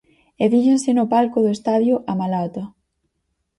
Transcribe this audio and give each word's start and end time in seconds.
E 0.43 0.45
fíxense 0.53 0.89
no 0.95 1.05
palco 1.13 1.37
do 1.41 1.51
Estadio 1.57 1.95
A 2.11 2.13
Malata. 2.19 2.63